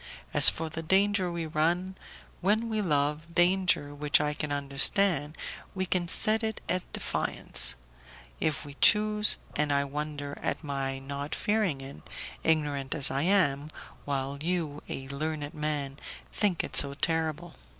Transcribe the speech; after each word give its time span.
As 0.33 0.49
for 0.49 0.67
the 0.67 0.81
danger 0.81 1.31
we 1.31 1.45
run, 1.45 1.95
when 2.39 2.69
we 2.69 2.81
love, 2.81 3.35
danger 3.35 3.93
which 3.93 4.19
I 4.19 4.33
can 4.33 4.51
understand, 4.51 5.37
we 5.75 5.85
can 5.85 6.07
set 6.07 6.41
it 6.43 6.59
at 6.67 6.91
defiance, 6.91 7.75
if 8.39 8.65
we 8.65 8.73
choose, 8.81 9.37
and 9.55 9.71
I 9.71 9.83
wonder 9.83 10.39
at 10.41 10.63
my 10.63 10.97
not 10.97 11.35
fearing 11.35 11.81
it, 11.81 11.97
ignorant 12.43 12.95
as 12.95 13.11
I 13.11 13.21
am, 13.21 13.69
while 14.03 14.39
you, 14.41 14.81
a 14.89 15.07
learned 15.09 15.53
man, 15.53 15.99
think 16.31 16.63
it 16.63 16.75
so 16.75 16.95
terrible. 16.95 17.53